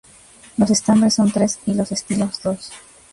Los 0.57 0.71
estambres 0.71 1.13
son 1.13 1.29
tres, 1.31 1.59
y 1.67 1.75
los 1.75 1.91
estilos 1.91 2.41
dos. 2.41 2.71